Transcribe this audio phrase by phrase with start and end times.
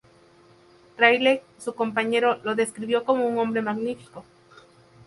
[0.97, 4.23] Rayleigh, su compañero, lo describió como un "hombre magnífico".